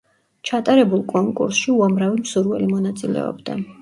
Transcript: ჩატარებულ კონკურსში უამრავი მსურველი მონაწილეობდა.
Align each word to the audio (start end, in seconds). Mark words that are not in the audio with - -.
ჩატარებულ 0.49 1.03
კონკურსში 1.11 1.69
უამრავი 1.75 2.23
მსურველი 2.25 2.71
მონაწილეობდა. 2.73 3.61